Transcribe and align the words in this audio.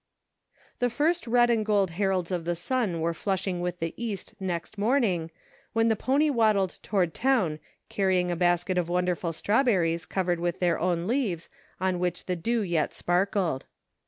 The 0.79 0.89
first 0.89 1.27
red 1.27 1.51
and 1.51 1.63
gold 1.63 1.91
heralds 1.91 2.31
of 2.31 2.43
the 2.43 2.55
sun 2.55 3.01
were 3.01 3.11
176 3.13 3.21
"orders 3.21 3.45
to 3.45 3.59
move." 3.61 3.69
flushing 3.69 3.79
the 3.93 4.03
east 4.03 4.33
next 4.41 4.77
morning 4.79 5.29
when 5.73 5.89
the 5.89 5.95
pony 5.95 6.31
waddled 6.31 6.79
toward 6.81 7.13
town 7.13 7.59
carrying 7.87 8.31
a 8.31 8.35
basket 8.35 8.79
of 8.79 8.89
wonder 8.89 9.13
ful 9.13 9.31
strawberries 9.31 10.07
covered 10.07 10.39
with 10.39 10.57
their 10.59 10.79
own 10.79 11.05
leaves 11.05 11.49
on 11.79 11.99
which 11.99 12.25
the 12.25 12.35
dew 12.35 12.61
yet 12.63 12.95
sparkled. 12.95 13.65